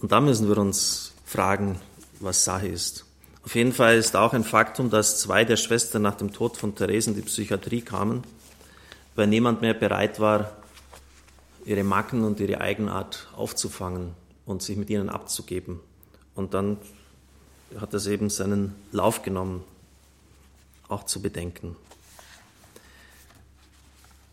Und 0.00 0.12
da 0.12 0.20
müssen 0.20 0.48
wir 0.48 0.58
uns 0.58 1.14
fragen, 1.24 1.80
was 2.20 2.44
Sache 2.44 2.68
ist. 2.68 3.04
Auf 3.44 3.54
jeden 3.54 3.72
Fall 3.72 3.96
ist 3.96 4.16
auch 4.16 4.32
ein 4.32 4.44
Faktum, 4.44 4.90
dass 4.90 5.20
zwei 5.20 5.44
der 5.44 5.56
Schwestern 5.56 6.02
nach 6.02 6.16
dem 6.16 6.32
Tod 6.32 6.56
von 6.56 6.74
Therese 6.74 7.10
in 7.10 7.16
die 7.16 7.22
Psychiatrie 7.22 7.80
kamen, 7.80 8.24
weil 9.14 9.28
niemand 9.28 9.60
mehr 9.62 9.74
bereit 9.74 10.18
war, 10.18 10.52
ihre 11.64 11.84
Macken 11.84 12.24
und 12.24 12.40
ihre 12.40 12.60
Eigenart 12.60 13.28
aufzufangen 13.36 14.14
und 14.44 14.62
sich 14.62 14.76
mit 14.76 14.90
ihnen 14.90 15.08
abzugeben. 15.08 15.80
Und 16.34 16.54
dann 16.54 16.78
hat 17.80 17.92
das 17.94 18.06
eben 18.06 18.30
seinen 18.30 18.74
Lauf 18.92 19.22
genommen, 19.22 19.64
auch 20.88 21.04
zu 21.04 21.20
bedenken. 21.20 21.76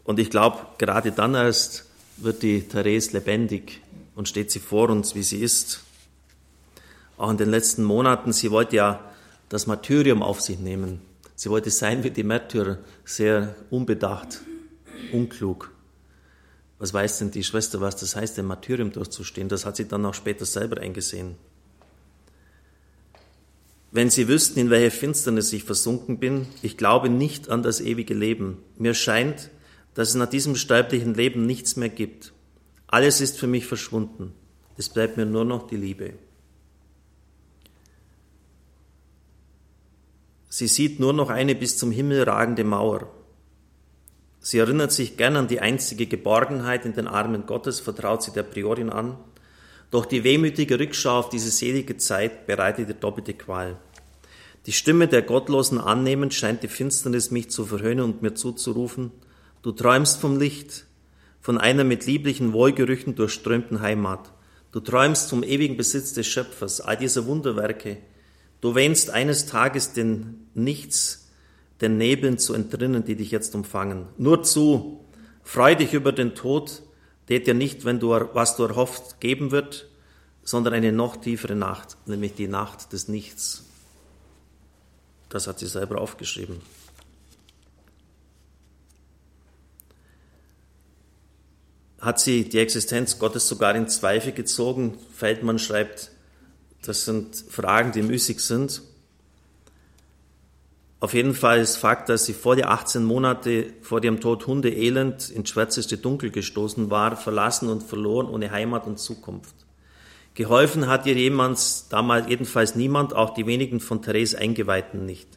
Und 0.03 0.19
ich 0.19 0.29
glaube, 0.29 0.59
gerade 0.77 1.11
dann 1.11 1.33
erst 1.33 1.85
wird 2.17 2.43
die 2.43 2.67
Therese 2.67 3.13
lebendig 3.13 3.81
und 4.15 4.27
steht 4.27 4.51
sie 4.51 4.59
vor 4.59 4.89
uns, 4.89 5.15
wie 5.15 5.23
sie 5.23 5.41
ist. 5.41 5.81
Auch 7.17 7.31
in 7.31 7.37
den 7.37 7.49
letzten 7.49 7.83
Monaten, 7.83 8.33
sie 8.33 8.51
wollte 8.51 8.75
ja 8.75 8.99
das 9.49 9.67
Martyrium 9.67 10.21
auf 10.21 10.41
sich 10.41 10.59
nehmen. 10.59 11.01
Sie 11.35 11.49
wollte 11.49 11.71
sein 11.71 12.03
wie 12.03 12.11
die 12.11 12.23
Märtyrer, 12.23 12.77
sehr 13.05 13.55
unbedacht, 13.69 14.41
unklug. 15.11 15.71
Was 16.79 16.93
weiß 16.93 17.19
denn 17.19 17.31
die 17.31 17.43
Schwester, 17.43 17.81
was 17.81 17.95
das 17.95 18.15
heißt, 18.15 18.37
ein 18.39 18.45
Martyrium 18.45 18.91
durchzustehen? 18.91 19.47
Das 19.47 19.65
hat 19.65 19.77
sie 19.77 19.87
dann 19.87 20.05
auch 20.05 20.13
später 20.13 20.45
selber 20.45 20.81
eingesehen. 20.81 21.37
Wenn 23.93 24.09
Sie 24.09 24.27
wüssten, 24.27 24.59
in 24.59 24.71
welche 24.71 24.89
Finsternis 24.89 25.53
ich 25.53 25.65
versunken 25.65 26.17
bin, 26.17 26.47
ich 26.63 26.77
glaube 26.77 27.09
nicht 27.09 27.49
an 27.49 27.61
das 27.61 27.79
ewige 27.79 28.15
Leben. 28.15 28.57
Mir 28.75 28.95
scheint, 28.95 29.51
dass 29.93 30.09
es 30.09 30.15
nach 30.15 30.29
diesem 30.29 30.55
sterblichen 30.55 31.13
Leben 31.13 31.45
nichts 31.45 31.75
mehr 31.75 31.89
gibt. 31.89 32.33
Alles 32.87 33.21
ist 33.21 33.37
für 33.37 33.45
mich 33.45 33.67
verschwunden. 33.67 34.33
Es 34.77 34.89
bleibt 34.89 35.15
mir 35.15 35.27
nur 35.27 35.45
noch 35.45 35.67
die 35.67 35.75
Liebe. 35.75 36.13
Sie 40.49 40.67
sieht 40.67 40.99
nur 40.99 41.13
noch 41.13 41.29
eine 41.29 41.53
bis 41.53 41.77
zum 41.77 41.91
Himmel 41.91 42.23
ragende 42.23 42.63
Mauer. 42.63 43.11
Sie 44.39 44.57
erinnert 44.57 44.91
sich 44.91 45.17
gern 45.17 45.37
an 45.37 45.47
die 45.47 45.59
einzige 45.59 46.07
Geborgenheit 46.07 46.85
in 46.85 46.93
den 46.93 47.07
Armen 47.07 47.45
Gottes, 47.45 47.79
vertraut 47.79 48.23
sie 48.23 48.31
der 48.31 48.43
Priorin 48.43 48.89
an. 48.89 49.17
Doch 49.93 50.07
die 50.07 50.23
wehmütige 50.23 50.79
Rückschau 50.79 51.19
auf 51.19 51.29
diese 51.29 51.51
selige 51.51 51.97
Zeit 51.97 52.47
bereitet 52.47 52.89
ihr 52.89 52.95
doppelte 52.95 53.35
Qual. 53.35 53.77
Die 54.65 54.71
Stimme 54.71 55.07
der 55.07 55.21
Gottlosen 55.21 55.79
annehmend 55.79 56.33
scheint 56.33 56.63
die 56.63 56.67
Finsternis 56.67 57.29
mich 57.29 57.51
zu 57.51 57.63
verhöhnen 57.63 58.03
und 58.03 58.23
mir 58.23 58.33
zuzurufen, 58.33 59.11
Du 59.61 59.71
träumst 59.71 60.19
vom 60.19 60.39
Licht, 60.39 60.87
von 61.41 61.59
einer 61.59 61.83
mit 61.83 62.07
lieblichen 62.07 62.53
Wohlgerüchen 62.53 63.13
durchströmten 63.13 63.81
Heimat. 63.81 64.33
Du 64.71 64.79
träumst 64.79 65.29
vom 65.29 65.43
ewigen 65.43 65.77
Besitz 65.77 66.13
des 66.13 66.25
Schöpfers, 66.25 66.81
all 66.81 66.97
dieser 66.97 67.27
Wunderwerke. 67.27 67.97
Du 68.61 68.73
wähnst 68.73 69.11
eines 69.11 69.45
Tages 69.45 69.93
den 69.93 70.47
Nichts, 70.55 71.29
den 71.81 71.97
Nebeln 71.99 72.39
zu 72.39 72.55
entrinnen, 72.55 73.05
die 73.05 73.15
dich 73.15 73.29
jetzt 73.29 73.53
umfangen. 73.53 74.07
Nur 74.17 74.41
zu, 74.41 75.05
freu 75.43 75.75
dich 75.75 75.93
über 75.93 76.11
den 76.11 76.33
Tod, 76.33 76.81
der 77.29 77.39
dir 77.39 77.53
nicht, 77.53 77.85
wenn 77.85 77.99
du, 77.99 78.09
was 78.09 78.55
du 78.55 78.63
erhofft, 78.63 79.19
geben 79.19 79.51
wird, 79.51 79.87
sondern 80.43 80.73
eine 80.73 80.91
noch 80.91 81.17
tiefere 81.17 81.55
Nacht, 81.55 81.97
nämlich 82.05 82.33
die 82.35 82.47
Nacht 82.47 82.91
des 82.93 83.07
Nichts. 83.07 83.63
Das 85.29 85.47
hat 85.47 85.59
sie 85.59 85.67
selber 85.67 85.99
aufgeschrieben. 85.99 86.61
hat 92.03 92.19
sie 92.19 92.49
die 92.49 92.59
Existenz 92.59 93.17
Gottes 93.17 93.47
sogar 93.47 93.75
in 93.75 93.87
Zweifel 93.87 94.33
gezogen. 94.33 94.97
Feldmann 95.15 95.57
schreibt, 95.57 96.11
das 96.81 97.05
sind 97.05 97.33
Fragen, 97.49 97.93
die 97.93 98.01
müßig 98.01 98.41
sind. 98.41 98.81
Auf 101.03 101.13
jeden 101.13 101.33
Fall 101.33 101.59
ist 101.59 101.75
Fakt, 101.75 102.07
dass 102.07 102.23
sie 102.23 102.33
vor 102.33 102.55
die 102.55 102.63
18 102.63 103.03
Monate 103.03 103.73
vor 103.81 104.01
ihrem 104.01 104.21
Tod 104.21 104.47
hundeelend 104.47 105.31
ins 105.31 105.49
schwärzeste 105.49 105.97
Dunkel 105.97 106.31
gestoßen 106.31 106.89
war, 106.89 107.17
verlassen 107.17 107.67
und 107.67 107.83
verloren, 107.83 108.29
ohne 108.29 108.51
Heimat 108.51 108.87
und 108.87 108.99
Zukunft. 108.99 109.53
Geholfen 110.33 110.87
hat 110.87 111.05
ihr 111.05 111.15
jemand, 111.15 111.59
damals 111.89 112.29
jedenfalls 112.29 112.75
niemand, 112.75 113.13
auch 113.13 113.33
die 113.33 113.45
wenigen 113.45 113.81
von 113.81 114.01
Therese 114.01 114.37
Eingeweihten 114.37 115.05
nicht. 115.05 115.27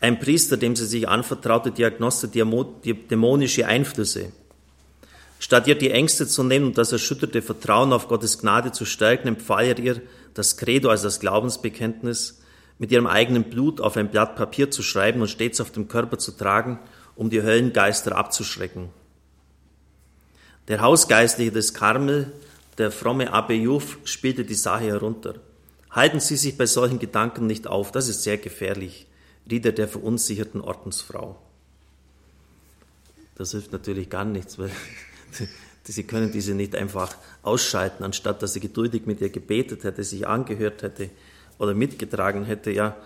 Ein 0.00 0.18
Priester, 0.18 0.56
dem 0.56 0.74
sie 0.74 0.86
sich 0.86 1.06
anvertraute, 1.06 1.72
diagnostizierte 1.72 2.94
dämonische 3.10 3.66
Einflüsse. 3.66 4.32
Statt 5.38 5.66
ihr 5.66 5.74
die 5.74 5.90
Ängste 5.90 6.26
zu 6.26 6.42
nehmen 6.42 6.68
und 6.68 6.78
das 6.78 6.90
erschütterte 6.90 7.42
Vertrauen 7.42 7.92
auf 7.92 8.08
Gottes 8.08 8.38
Gnade 8.38 8.72
zu 8.72 8.86
stärken, 8.86 9.28
empfahl 9.28 9.66
er 9.66 9.78
ihr, 9.78 10.00
das 10.32 10.56
Credo, 10.56 10.88
also 10.88 11.04
das 11.04 11.20
Glaubensbekenntnis, 11.20 12.39
mit 12.80 12.90
ihrem 12.90 13.06
eigenen 13.06 13.44
Blut 13.44 13.78
auf 13.82 13.98
ein 13.98 14.10
Blatt 14.10 14.36
Papier 14.36 14.70
zu 14.70 14.82
schreiben 14.82 15.20
und 15.20 15.28
stets 15.28 15.60
auf 15.60 15.70
dem 15.70 15.86
Körper 15.86 16.18
zu 16.18 16.32
tragen, 16.32 16.78
um 17.14 17.28
die 17.28 17.42
Höllengeister 17.42 18.16
abzuschrecken. 18.16 18.88
Der 20.66 20.80
Hausgeistliche 20.80 21.52
des 21.52 21.74
Karmel, 21.74 22.32
der 22.78 22.90
fromme 22.90 23.34
Abbe 23.34 23.52
Juf, 23.52 23.98
spielte 24.04 24.46
die 24.46 24.54
Sache 24.54 24.84
herunter. 24.84 25.34
Halten 25.90 26.20
Sie 26.20 26.36
sich 26.36 26.56
bei 26.56 26.64
solchen 26.64 26.98
Gedanken 26.98 27.46
nicht 27.46 27.66
auf, 27.66 27.92
das 27.92 28.08
ist 28.08 28.22
sehr 28.22 28.38
gefährlich, 28.38 29.06
riet 29.50 29.66
er 29.66 29.72
der 29.72 29.86
verunsicherten 29.86 30.62
Ordensfrau. 30.62 31.38
Das 33.34 33.50
hilft 33.50 33.72
natürlich 33.72 34.08
gar 34.08 34.24
nichts, 34.24 34.58
weil 34.58 34.70
Sie 35.82 36.04
können 36.04 36.32
diese 36.32 36.54
nicht 36.54 36.74
einfach 36.74 37.14
ausschalten, 37.42 38.04
anstatt 38.04 38.42
dass 38.42 38.52
sie 38.52 38.60
geduldig 38.60 39.06
mit 39.06 39.20
ihr 39.20 39.30
gebetet 39.30 39.84
hätte, 39.84 40.04
sich 40.04 40.26
angehört 40.26 40.82
hätte 40.82 41.10
oder 41.60 41.74
mitgetragen 41.74 42.44
hätte. 42.44 42.72
Ja, 42.72 42.96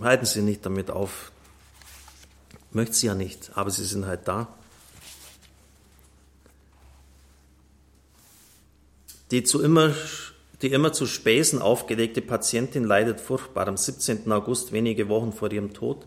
halten 0.00 0.24
Sie 0.24 0.40
nicht 0.40 0.64
damit 0.64 0.90
auf. 0.90 1.32
Möchte 2.74 2.94
sie 2.94 3.06
ja 3.06 3.14
nicht, 3.14 3.52
aber 3.54 3.70
sie 3.70 3.84
sind 3.84 4.06
halt 4.06 4.26
da. 4.26 4.48
Die, 9.30 9.44
zu 9.44 9.62
immer, 9.62 9.94
die 10.60 10.72
immer 10.72 10.92
zu 10.92 11.06
Späßen 11.06 11.62
aufgelegte 11.62 12.20
Patientin 12.20 12.82
leidet 12.82 13.20
furchtbar. 13.20 13.68
Am 13.68 13.76
17. 13.76 14.30
August, 14.32 14.72
wenige 14.72 15.08
Wochen 15.08 15.32
vor 15.32 15.52
ihrem 15.52 15.72
Tod, 15.72 16.04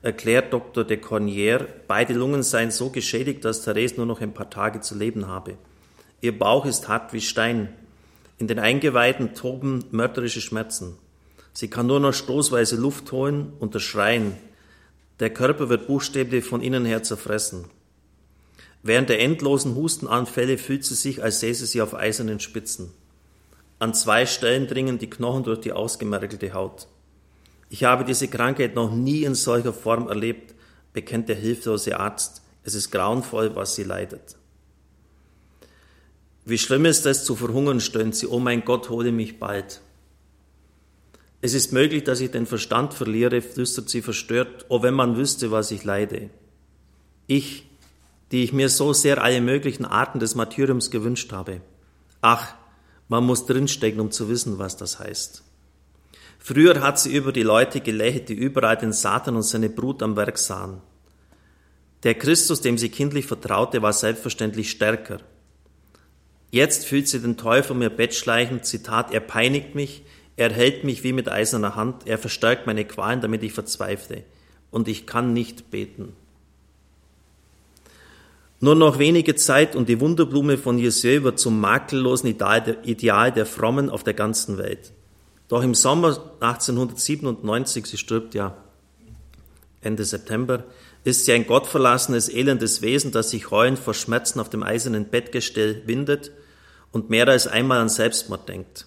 erklärt 0.00 0.54
Dr. 0.54 0.84
de 0.84 0.96
Cornier, 0.96 1.68
beide 1.86 2.14
Lungen 2.14 2.42
seien 2.42 2.70
so 2.70 2.88
geschädigt, 2.88 3.44
dass 3.44 3.62
Therese 3.62 3.96
nur 3.96 4.06
noch 4.06 4.22
ein 4.22 4.32
paar 4.32 4.48
Tage 4.48 4.80
zu 4.80 4.94
leben 4.94 5.26
habe. 5.26 5.58
Ihr 6.22 6.38
Bauch 6.38 6.64
ist 6.64 6.88
hart 6.88 7.12
wie 7.12 7.20
Stein. 7.20 7.74
In 8.38 8.48
den 8.48 8.58
Eingeweiden 8.58 9.34
toben 9.34 9.84
mörderische 9.90 10.40
Schmerzen. 10.40 10.98
Sie 11.52 11.68
kann 11.68 11.86
nur 11.86 12.00
noch 12.00 12.12
stoßweise 12.12 12.76
Luft 12.76 13.10
holen 13.12 13.54
und 13.60 13.74
das 13.74 13.82
Schreien. 13.82 14.36
Der 15.20 15.30
Körper 15.30 15.70
wird 15.70 15.86
buchstäblich 15.86 16.44
von 16.44 16.60
innen 16.60 16.84
her 16.84 17.02
zerfressen. 17.02 17.64
Während 18.82 19.08
der 19.08 19.20
endlosen 19.20 19.74
Hustenanfälle 19.74 20.58
fühlt 20.58 20.84
sie 20.84 20.94
sich, 20.94 21.22
als 21.22 21.40
säße 21.40 21.64
sie 21.64 21.80
auf 21.80 21.94
eisernen 21.94 22.40
Spitzen. 22.40 22.92
An 23.78 23.94
zwei 23.94 24.26
Stellen 24.26 24.66
dringen 24.66 24.98
die 24.98 25.10
Knochen 25.10 25.44
durch 25.44 25.60
die 25.60 25.72
ausgemergelte 25.72 26.52
Haut. 26.52 26.88
Ich 27.68 27.84
habe 27.84 28.04
diese 28.04 28.28
Krankheit 28.28 28.74
noch 28.74 28.92
nie 28.92 29.24
in 29.24 29.34
solcher 29.34 29.72
Form 29.72 30.08
erlebt, 30.08 30.54
bekennt 30.92 31.28
der 31.28 31.36
hilflose 31.36 31.98
Arzt. 31.98 32.42
Es 32.64 32.74
ist 32.74 32.90
grauenvoll, 32.90 33.56
was 33.56 33.74
sie 33.74 33.84
leidet. 33.84 34.35
Wie 36.48 36.58
schlimm 36.58 36.84
ist 36.84 37.04
es 37.06 37.24
zu 37.24 37.34
verhungern, 37.34 37.80
stöhnt 37.80 38.14
sie, 38.14 38.28
oh 38.28 38.38
mein 38.38 38.64
Gott, 38.64 38.88
hole 38.88 39.10
mich 39.10 39.40
bald. 39.40 39.80
Es 41.40 41.54
ist 41.54 41.72
möglich, 41.72 42.04
dass 42.04 42.20
ich 42.20 42.30
den 42.30 42.46
Verstand 42.46 42.94
verliere, 42.94 43.42
flüstert 43.42 43.90
sie 43.90 44.00
verstört, 44.00 44.64
oh 44.68 44.80
wenn 44.80 44.94
man 44.94 45.16
wüsste, 45.16 45.50
was 45.50 45.72
ich 45.72 45.82
leide. 45.82 46.30
Ich, 47.26 47.68
die 48.30 48.44
ich 48.44 48.52
mir 48.52 48.68
so 48.68 48.92
sehr 48.92 49.24
alle 49.24 49.40
möglichen 49.40 49.84
Arten 49.84 50.20
des 50.20 50.36
Martyriums 50.36 50.92
gewünscht 50.92 51.32
habe. 51.32 51.62
Ach, 52.20 52.54
man 53.08 53.24
muss 53.24 53.46
drinstecken, 53.46 54.00
um 54.00 54.12
zu 54.12 54.28
wissen, 54.28 54.58
was 54.58 54.76
das 54.76 55.00
heißt. 55.00 55.42
Früher 56.38 56.80
hat 56.80 57.00
sie 57.00 57.12
über 57.12 57.32
die 57.32 57.42
Leute 57.42 57.80
gelächelt, 57.80 58.28
die 58.28 58.34
überall 58.34 58.76
den 58.76 58.92
Satan 58.92 59.34
und 59.34 59.42
seine 59.42 59.68
Brut 59.68 60.00
am 60.00 60.14
Werk 60.14 60.38
sahen. 60.38 60.80
Der 62.04 62.14
Christus, 62.14 62.60
dem 62.60 62.78
sie 62.78 62.88
kindlich 62.88 63.26
vertraute, 63.26 63.82
war 63.82 63.92
selbstverständlich 63.92 64.70
stärker. 64.70 65.18
Jetzt 66.50 66.86
fühlt 66.86 67.08
sie 67.08 67.20
den 67.20 67.36
Teufel 67.36 67.72
um 67.72 67.82
ihr 67.82 67.90
Bett 67.90 68.14
schleichen, 68.14 68.62
Zitat, 68.62 69.12
er 69.12 69.20
peinigt 69.20 69.74
mich, 69.74 70.02
er 70.36 70.52
hält 70.52 70.84
mich 70.84 71.02
wie 71.02 71.12
mit 71.12 71.28
eiserner 71.28 71.74
Hand, 71.74 72.06
er 72.06 72.18
verstärkt 72.18 72.66
meine 72.66 72.84
Qualen, 72.84 73.20
damit 73.20 73.42
ich 73.42 73.52
verzweifle, 73.52 74.22
und 74.70 74.88
ich 74.88 75.06
kann 75.06 75.32
nicht 75.32 75.70
beten. 75.70 76.14
Nur 78.60 78.74
noch 78.74 78.98
wenige 78.98 79.34
Zeit 79.34 79.76
und 79.76 79.88
die 79.88 80.00
Wunderblume 80.00 80.56
von 80.56 80.78
Jesu 80.78 81.22
wird 81.22 81.38
zum 81.38 81.60
makellosen 81.60 82.30
Ideal 82.30 83.32
der 83.32 83.44
Frommen 83.44 83.90
auf 83.90 84.02
der 84.02 84.14
ganzen 84.14 84.56
Welt. 84.56 84.92
Doch 85.48 85.62
im 85.62 85.74
Sommer 85.74 86.18
1897, 86.40 87.86
sie 87.86 87.98
stirbt 87.98 88.34
ja 88.34 88.56
Ende 89.82 90.04
September, 90.04 90.64
ist 91.06 91.24
sie 91.24 91.32
ein 91.32 91.46
gottverlassenes, 91.46 92.28
elendes 92.28 92.82
Wesen, 92.82 93.12
das 93.12 93.30
sich 93.30 93.52
heulend 93.52 93.78
vor 93.78 93.94
Schmerzen 93.94 94.40
auf 94.40 94.50
dem 94.50 94.64
eisernen 94.64 95.08
Bettgestell 95.08 95.82
windet 95.86 96.32
und 96.90 97.10
mehr 97.10 97.28
als 97.28 97.46
einmal 97.46 97.78
an 97.78 97.88
Selbstmord 97.88 98.48
denkt. 98.48 98.86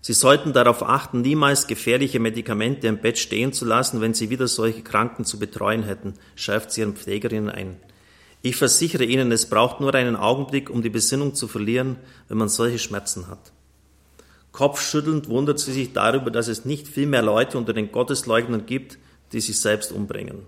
Sie 0.00 0.14
sollten 0.14 0.54
darauf 0.54 0.82
achten, 0.82 1.20
niemals 1.20 1.66
gefährliche 1.66 2.18
Medikamente 2.18 2.86
im 2.86 3.02
Bett 3.02 3.18
stehen 3.18 3.52
zu 3.52 3.66
lassen, 3.66 4.00
wenn 4.00 4.14
Sie 4.14 4.30
wieder 4.30 4.48
solche 4.48 4.80
Kranken 4.80 5.26
zu 5.26 5.38
betreuen 5.38 5.82
hätten, 5.82 6.14
schärft 6.34 6.72
sie 6.72 6.80
ihren 6.80 6.96
Pflegerinnen 6.96 7.50
ein. 7.50 7.76
Ich 8.40 8.56
versichere 8.56 9.04
Ihnen, 9.04 9.30
es 9.30 9.50
braucht 9.50 9.80
nur 9.80 9.94
einen 9.94 10.16
Augenblick, 10.16 10.70
um 10.70 10.80
die 10.80 10.88
Besinnung 10.88 11.34
zu 11.34 11.46
verlieren, 11.46 11.96
wenn 12.28 12.38
man 12.38 12.48
solche 12.48 12.78
Schmerzen 12.78 13.28
hat. 13.28 13.52
Kopfschüttelnd 14.52 15.28
wundert 15.28 15.58
sie 15.58 15.74
sich 15.74 15.92
darüber, 15.92 16.30
dass 16.30 16.48
es 16.48 16.64
nicht 16.64 16.88
viel 16.88 17.06
mehr 17.06 17.20
Leute 17.20 17.58
unter 17.58 17.74
den 17.74 17.92
Gottesleugnern 17.92 18.64
gibt, 18.64 18.96
die 19.32 19.42
sich 19.42 19.60
selbst 19.60 19.92
umbringen. 19.92 20.46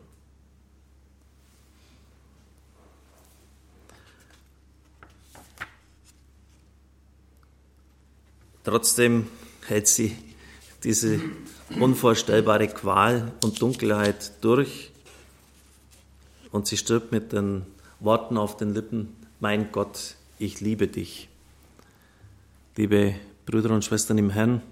Trotzdem 8.64 9.26
hält 9.66 9.88
sie 9.88 10.16
diese 10.84 11.20
unvorstellbare 11.78 12.68
Qual 12.68 13.32
und 13.42 13.60
Dunkelheit 13.60 14.32
durch 14.42 14.90
und 16.52 16.66
sie 16.66 16.76
stirbt 16.76 17.12
mit 17.12 17.32
den 17.32 17.64
Worten 18.00 18.36
auf 18.36 18.56
den 18.56 18.74
Lippen, 18.74 19.14
mein 19.40 19.72
Gott, 19.72 20.16
ich 20.38 20.60
liebe 20.60 20.88
dich. 20.88 21.28
Liebe 22.76 23.14
Brüder 23.46 23.70
und 23.70 23.84
Schwestern 23.84 24.18
im 24.18 24.30
Herrn, 24.30 24.62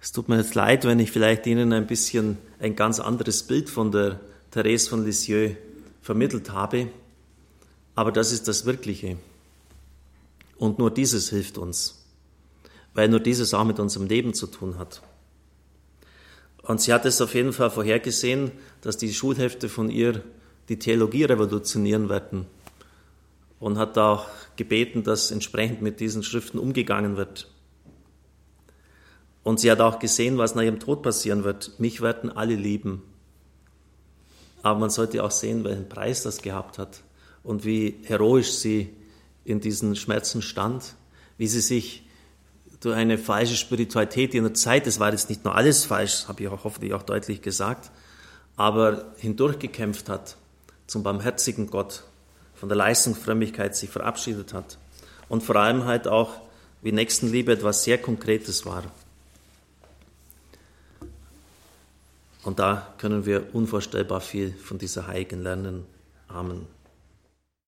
es 0.00 0.12
tut 0.12 0.28
mir 0.28 0.36
jetzt 0.36 0.54
leid, 0.54 0.84
wenn 0.84 1.00
ich 1.00 1.10
vielleicht 1.10 1.46
Ihnen 1.46 1.72
ein 1.72 1.86
bisschen 1.86 2.38
ein 2.60 2.76
ganz 2.76 3.00
anderes 3.00 3.42
Bild 3.42 3.68
von 3.68 3.90
der 3.90 4.20
Therese 4.50 4.88
von 4.88 5.04
Lisieux 5.04 5.56
vermittelt 6.02 6.52
habe, 6.52 6.88
aber 7.94 8.12
das 8.12 8.32
ist 8.32 8.48
das 8.48 8.64
Wirkliche. 8.64 9.16
Und 10.58 10.78
nur 10.78 10.90
dieses 10.90 11.30
hilft 11.30 11.58
uns, 11.58 12.05
weil 12.96 13.10
nur 13.10 13.20
dieses 13.20 13.52
auch 13.52 13.64
mit 13.64 13.78
unserem 13.78 14.06
Leben 14.06 14.32
zu 14.32 14.46
tun 14.46 14.78
hat. 14.78 15.02
Und 16.62 16.80
sie 16.80 16.94
hat 16.94 17.04
es 17.04 17.20
auf 17.20 17.34
jeden 17.34 17.52
Fall 17.52 17.70
vorhergesehen, 17.70 18.50
dass 18.80 18.96
die 18.96 19.12
Schulhefte 19.12 19.68
von 19.68 19.90
ihr 19.90 20.22
die 20.70 20.78
Theologie 20.78 21.24
revolutionieren 21.24 22.08
werden 22.08 22.46
und 23.60 23.76
hat 23.76 23.98
auch 23.98 24.26
gebeten, 24.56 25.04
dass 25.04 25.30
entsprechend 25.30 25.82
mit 25.82 26.00
diesen 26.00 26.22
Schriften 26.22 26.58
umgegangen 26.58 27.18
wird. 27.18 27.52
Und 29.42 29.60
sie 29.60 29.70
hat 29.70 29.80
auch 29.80 29.98
gesehen, 29.98 30.38
was 30.38 30.54
nach 30.54 30.62
ihrem 30.62 30.80
Tod 30.80 31.02
passieren 31.02 31.44
wird. 31.44 31.78
Mich 31.78 32.00
werden 32.00 32.30
alle 32.30 32.56
lieben. 32.56 33.02
Aber 34.62 34.80
man 34.80 34.90
sollte 34.90 35.22
auch 35.22 35.30
sehen, 35.30 35.64
welchen 35.64 35.90
Preis 35.90 36.22
das 36.22 36.40
gehabt 36.40 36.78
hat 36.78 37.02
und 37.44 37.66
wie 37.66 38.00
heroisch 38.04 38.52
sie 38.52 38.88
in 39.44 39.60
diesen 39.60 39.96
Schmerzen 39.96 40.40
stand, 40.40 40.96
wie 41.36 41.46
sie 41.46 41.60
sich 41.60 42.05
durch 42.86 42.96
eine 42.96 43.18
falsche 43.18 43.56
Spiritualität 43.56 44.32
in 44.32 44.44
der 44.44 44.54
Zeit, 44.54 44.86
das 44.86 45.00
war 45.00 45.10
jetzt 45.10 45.28
nicht 45.28 45.44
nur 45.44 45.56
alles 45.56 45.84
falsch, 45.84 46.28
habe 46.28 46.44
ich 46.44 46.48
auch 46.48 46.62
hoffentlich 46.62 46.94
auch 46.94 47.02
deutlich 47.02 47.42
gesagt, 47.42 47.90
aber 48.56 49.12
hindurchgekämpft 49.16 50.08
hat 50.08 50.36
zum 50.86 51.02
barmherzigen 51.02 51.66
Gott, 51.68 52.04
von 52.54 52.68
der 52.68 52.78
Leistungsfrömmigkeit 52.78 53.74
sich 53.74 53.90
verabschiedet 53.90 54.54
hat 54.54 54.78
und 55.28 55.42
vor 55.42 55.56
allem 55.56 55.84
halt 55.84 56.06
auch, 56.06 56.34
wie 56.80 56.92
Nächstenliebe 56.92 57.52
etwas 57.52 57.82
sehr 57.82 57.98
Konkretes 57.98 58.64
war. 58.64 58.84
Und 62.44 62.60
da 62.60 62.94
können 62.98 63.26
wir 63.26 63.52
unvorstellbar 63.52 64.20
viel 64.20 64.52
von 64.52 64.78
dieser 64.78 65.08
Heiligen 65.08 65.42
lernen. 65.42 65.84
Amen. 66.28 66.75